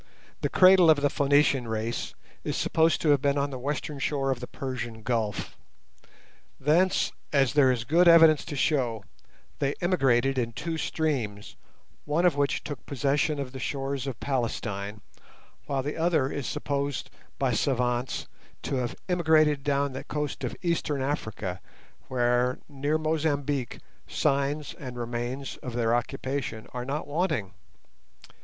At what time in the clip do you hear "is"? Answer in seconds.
2.43-2.57, 7.71-7.83, 16.31-16.47